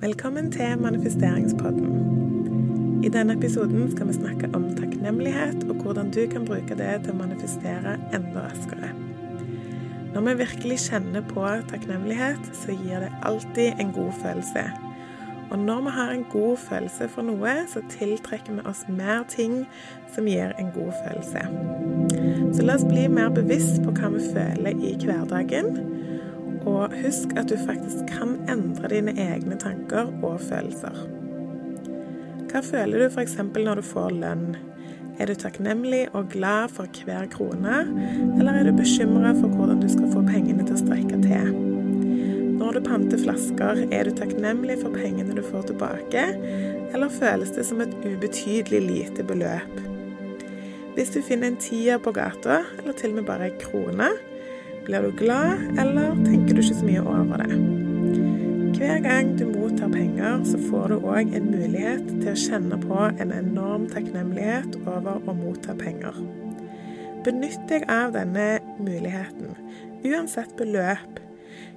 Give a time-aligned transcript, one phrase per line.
[0.00, 1.88] Velkommen til manifesteringspodden.
[3.04, 7.12] I denne episoden skal vi snakke om takknemlighet, og hvordan du kan bruke det til
[7.12, 8.94] å manifestere enda raskere.
[10.14, 14.64] Når vi virkelig kjenner på takknemlighet, så gir det alltid en god følelse.
[15.50, 19.66] Og når vi har en god følelse for noe, så tiltrekker vi oss mer ting
[20.14, 21.44] som gir en god følelse.
[22.56, 25.74] Så la oss bli mer bevisst på hva vi føler i hverdagen.
[26.68, 30.96] Og husk at du faktisk kan endre dine egne tanker og følelser.
[32.50, 33.38] Hva føler du f.eks.
[33.54, 34.56] når du får lønn?
[35.20, 37.82] Er du takknemlig og glad for hver krone,
[38.38, 41.50] eller er du bekymra for hvordan du skal få pengene til å strekke til?
[42.56, 46.24] Når du panter flasker, er du takknemlig for pengene du får tilbake,
[46.90, 49.80] eller føles det som et ubetydelig lite beløp?
[50.96, 54.10] Hvis du finner en tier på gata, eller til og med bare en krone,
[54.86, 57.58] blir du glad, eller tenker du ikke så mye over det?
[58.80, 63.00] Hver gang du mottar penger, så får du òg en mulighet til å kjenne på
[63.10, 66.16] en enorm takknemlighet over å motta penger.
[67.26, 68.46] Benytt deg av denne
[68.80, 69.52] muligheten,
[70.08, 71.20] uansett beløp.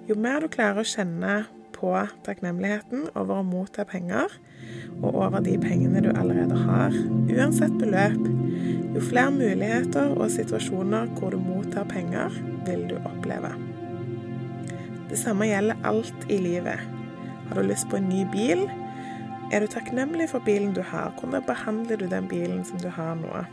[0.07, 1.41] Jo mer du klarer å kjenne
[1.75, 1.91] på
[2.23, 4.31] takknemligheten over å motta penger,
[5.01, 6.95] og over de pengene du allerede har,
[7.27, 8.21] uansett beløp,
[8.93, 12.33] jo flere muligheter og situasjoner hvor du mottar penger,
[12.67, 13.53] vil du oppleve.
[15.09, 16.79] Det samme gjelder alt i livet.
[17.47, 18.63] Har du lyst på en ny bil?
[19.53, 21.13] Er du takknemlig for bilen du har?
[21.19, 23.43] Hvordan behandler du den bilen som du har nå?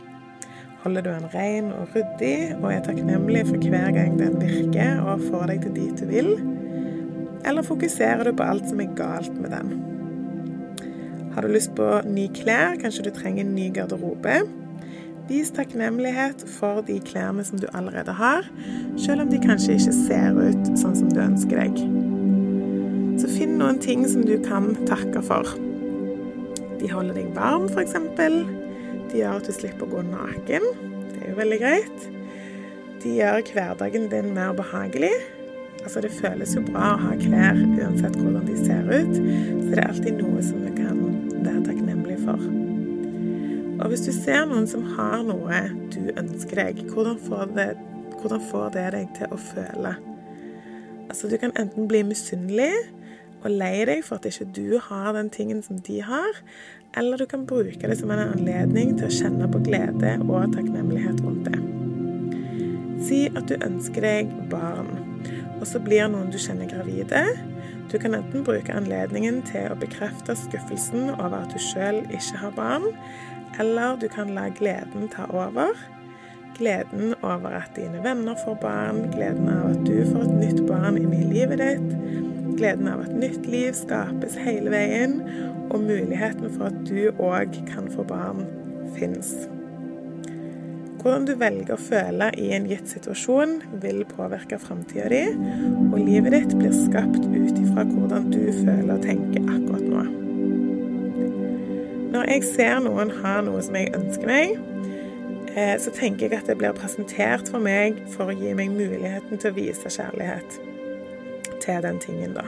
[0.81, 5.21] Holder du den ren og ryddig, og er takknemlig for hver gang den virker og
[5.27, 6.31] får deg til dit du vil?
[7.45, 9.75] Eller fokuserer du på alt som er galt med den?
[11.35, 12.79] Har du lyst på nye klær?
[12.81, 14.41] Kanskje du trenger en ny garderobe?
[15.29, 18.47] Vis takknemlighet for de klærne som du allerede har,
[18.97, 21.81] selv om de kanskje ikke ser ut sånn som du ønsker deg.
[23.21, 25.51] Så finn noen ting som du kan takke for.
[26.81, 27.93] De holder deg varm, f.eks.
[29.11, 30.65] De gjør at du slipper å gå naken.
[31.11, 32.09] Det er jo veldig greit.
[33.03, 35.13] De gjør hverdagen din mer behagelig.
[35.83, 39.79] Altså, det føles jo bra å ha klær uansett hvordan de ser ut, så det
[39.79, 40.99] er alltid noe som vi kan
[41.41, 42.70] være takknemlige for.
[43.81, 45.61] Og hvis du ser noen som har noe
[45.93, 47.69] du ønsker deg, hvordan får det,
[48.21, 49.95] hvordan får det deg til å føle?
[51.09, 52.71] Altså, du kan enten bli misunnelig
[53.41, 56.37] og lei deg for at ikke du har den tingen som de har,
[56.97, 61.23] eller du kan bruke det som en anledning til å kjenne på glede og takknemlighet
[61.25, 61.57] rundt det.
[63.01, 64.93] Si at du ønsker deg barn,
[65.57, 67.23] og så blir noen du kjenner gravide.
[67.91, 72.53] Du kan enten bruke anledningen til å bekrefte skuffelsen over at du sjøl ikke har
[72.55, 72.87] barn,
[73.59, 75.75] eller du kan la gleden ta over.
[76.57, 80.99] Gleden over at dine venner får barn, gleden av at du får et nytt barn
[80.99, 81.95] inn i livet ditt,
[82.59, 85.17] gleden av at nytt liv skapes hele veien,
[85.71, 88.45] og muligheten for at du òg kan få barn,
[88.97, 89.33] fins.
[91.01, 95.23] Hvordan du velger å føle i en gitt situasjon, vil påvirke framtida di,
[95.87, 99.70] og livet ditt blir skapt ut ifra hvordan du føler og tenker akkurat.
[102.11, 104.57] Når jeg ser noen har noe som jeg ønsker meg,
[105.79, 109.51] så tenker jeg at det blir presentert for meg for å gi meg muligheten til
[109.51, 110.59] å vise kjærlighet
[111.61, 112.45] til den tingen, da.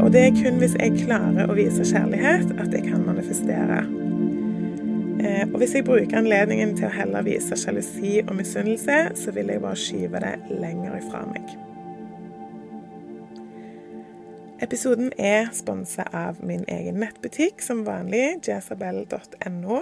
[0.00, 3.80] Og det er kun hvis jeg klarer å vise kjærlighet, at jeg kan manifestere.
[5.50, 9.64] Og hvis jeg bruker anledningen til å heller vise sjalusi og misunnelse, så vil jeg
[9.64, 11.44] bare skyve det lenger ifra meg.
[14.60, 19.78] Episoden er sponsa av min egen nettbutikk, som vanlig, jazabell.no.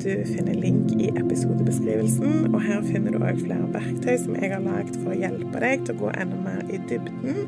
[0.00, 4.64] Du finner link i episodebeskrivelsen, og her finner du òg flere verktøy som jeg har
[4.64, 7.44] lagd for å hjelpe deg til å gå enda mer i dybden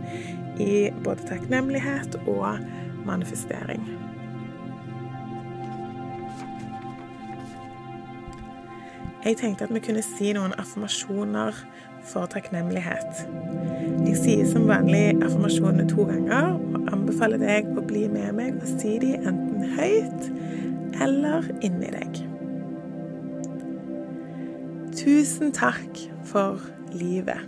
[0.60, 2.60] i både takknemlighet og
[3.08, 4.11] manifestering.
[9.24, 11.54] Jeg tenkte at vi kunne si noen affirmasjoner
[12.10, 13.20] for takknemlighet.
[14.02, 18.66] Jeg sier som vanlig affirmasjonene to ganger, og anbefaler deg å bli med meg og
[18.80, 20.26] si de enten høyt
[21.06, 22.18] eller inni deg.
[24.98, 26.58] Tusen takk for
[26.90, 27.46] livet.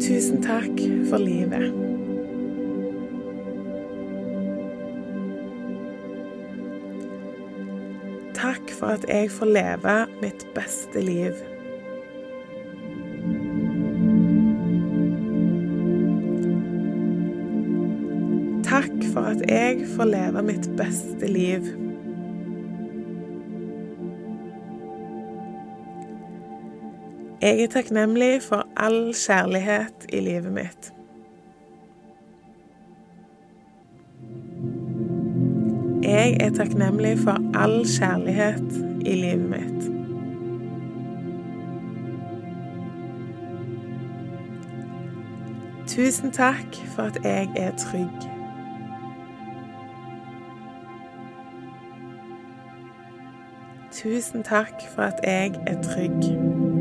[0.00, 0.80] Tusen takk
[1.10, 1.93] for livet.
[8.44, 11.38] Takk for at jeg får leve mitt beste liv.
[18.66, 21.70] Takk for at jeg får leve mitt beste liv.
[27.40, 30.92] Jeg er takknemlig for all kjærlighet i livet mitt.
[36.14, 39.84] Jeg er takknemlig for all kjærlighet i livet mitt.
[45.88, 48.30] Tusen takk for at jeg er trygg.
[53.92, 56.73] Tusen takk for at jeg er trygg.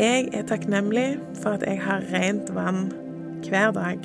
[0.00, 2.92] Jeg er takknemlig for at jeg har rent vann
[3.48, 3.98] hver dag.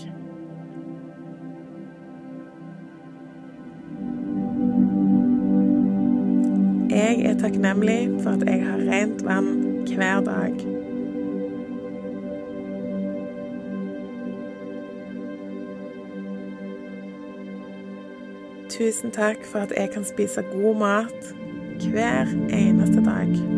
[6.90, 10.54] Jeg er takknemlig for at jeg har rent vann hver dag.
[18.70, 21.36] Tusen takk for at jeg kan spise god mat
[21.92, 23.55] hver eneste dag.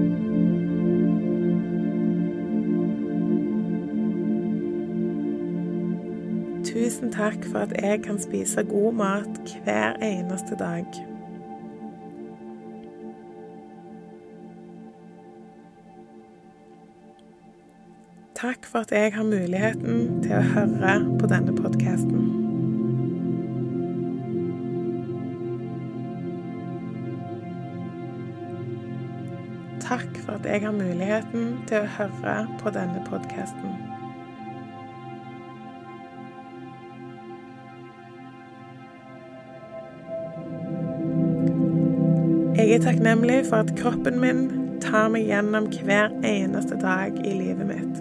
[6.77, 10.85] Tusen takk for at jeg kan spise god mat hver eneste dag.
[18.35, 22.29] Takk for at jeg har muligheten til å høre på denne podkasten.
[29.81, 33.86] Takk for at jeg har muligheten til å høre på denne podkasten.
[42.57, 44.47] Jeg er takknemlig for at kroppen min
[44.81, 47.99] tar meg gjennom hver eneste dag i livet mitt.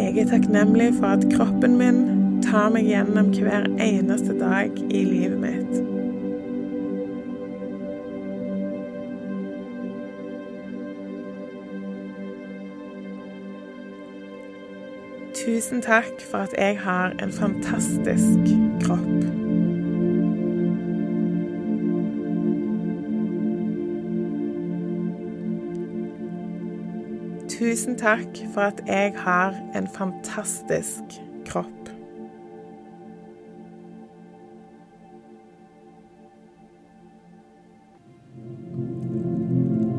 [0.00, 2.00] Jeg er takknemlig for at kroppen min
[2.46, 5.85] tar meg gjennom hver eneste dag i livet mitt.
[15.46, 18.38] Tusen takk for at jeg har en fantastisk
[18.82, 19.22] kropp.
[27.48, 31.02] Tusen takk for at jeg har en fantastisk
[31.46, 31.90] kropp.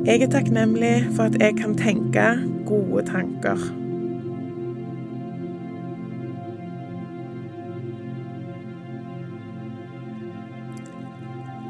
[0.05, 2.29] Jeg er takknemlig for at jeg kan tenke
[2.65, 3.86] gode tanker.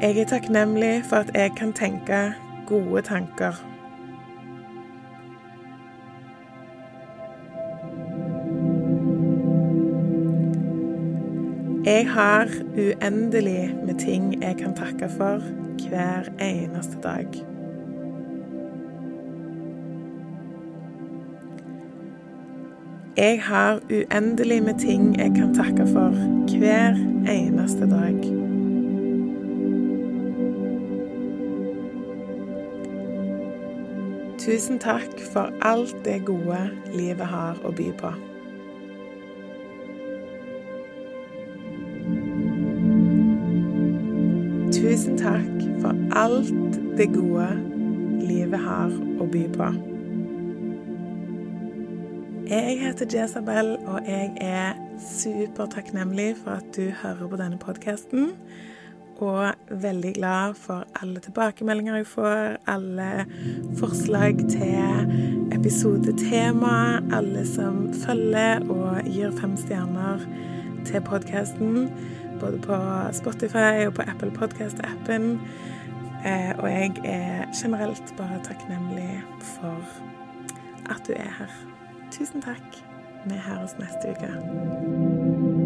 [0.02, 2.34] Jeg er takknemlig for at jeg kan tenke
[2.66, 3.66] gode tanker.
[11.86, 12.48] Jeg har
[12.78, 15.42] uendelig med ting jeg kan takke for
[15.90, 17.28] hver eneste dag.
[23.18, 26.10] Jeg har uendelig med ting jeg kan takke for
[26.58, 26.94] hver
[27.30, 28.47] eneste dag.
[34.48, 38.12] Tusen takk for alt det gode livet har å by på.
[44.72, 47.50] Tusen takk for alt det gode
[48.24, 49.68] livet har å by på.
[52.48, 54.80] Jeg heter Jezabel, og jeg er
[55.12, 58.32] supertakknemlig for at du hører på denne podkasten.
[59.18, 63.26] Og veldig glad for alle tilbakemeldinger jeg får, alle
[63.80, 70.22] forslag til episodetema, alle som følger og gir fem stjerner
[70.86, 71.90] til podkasten
[72.40, 72.78] både på
[73.12, 75.40] Spotify og på Apple Podcast-appen.
[76.26, 79.78] Eh, og jeg er generelt bare takknemlig for
[80.90, 81.52] at du er her.
[82.12, 82.84] Tusen takk.
[83.26, 85.57] Vi høres neste uke.